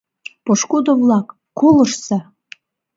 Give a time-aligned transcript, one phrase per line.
[0.45, 1.27] —Пошкудо-влак,
[1.59, 2.19] колыштса!